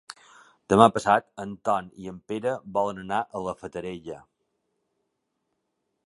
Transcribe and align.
Demà 0.71 0.85
passat 0.93 1.25
en 1.43 1.51
Ton 1.67 1.91
i 2.05 2.09
en 2.11 2.17
Pere 2.31 2.53
volen 2.77 3.01
anar 3.03 3.19
a 3.23 3.41
la 3.49 3.53
Fatarella. 3.59 4.17